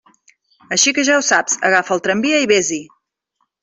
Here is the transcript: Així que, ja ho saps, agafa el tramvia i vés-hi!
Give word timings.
Així 0.77 0.93
que, 0.99 1.05
ja 1.11 1.19
ho 1.19 1.27
saps, 1.29 1.61
agafa 1.71 1.97
el 1.99 2.05
tramvia 2.09 2.43
i 2.49 2.53
vés-hi! 2.57 2.85